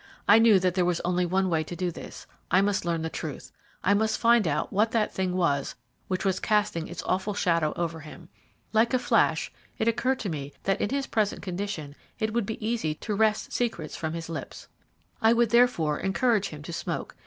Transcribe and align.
I 0.27 0.39
knew 0.39 0.57
that 0.57 0.73
there 0.73 0.83
was 0.83 0.99
only 1.01 1.27
one 1.27 1.47
way 1.47 1.63
to 1.63 1.75
do 1.75 1.91
this. 1.91 2.25
I 2.49 2.59
must 2.59 2.85
learn 2.85 3.03
the 3.03 3.09
truth 3.11 3.51
I 3.83 3.93
must 3.93 4.17
find 4.17 4.47
out 4.47 4.73
what 4.73 4.89
that 4.93 5.13
thing 5.13 5.37
was 5.37 5.75
which 6.07 6.25
was 6.25 6.39
casting 6.39 6.87
its 6.87 7.03
awful 7.05 7.35
shadow 7.35 7.71
over 7.75 7.99
him. 7.99 8.27
Like 8.73 8.95
a 8.95 8.97
flash 8.97 9.51
it 9.77 9.87
occurred 9.87 10.17
to 10.21 10.29
me 10.29 10.53
that 10.63 10.81
in 10.81 10.89
his 10.89 11.05
present 11.05 11.43
condition 11.43 11.95
it 12.17 12.33
would 12.33 12.47
be 12.47 12.65
easy 12.67 12.95
to 12.95 13.13
wrest 13.13 13.53
secrets 13.53 13.95
from 13.95 14.13
his 14.13 14.27
lips. 14.27 14.67
I 15.21 15.33
would, 15.33 15.51
therefore, 15.51 15.99
encourage 15.99 16.47
him 16.47 16.63
to 16.63 16.73
smoke. 16.73 17.15